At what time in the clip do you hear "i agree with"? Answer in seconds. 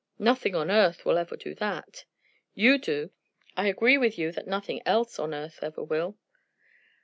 3.55-4.17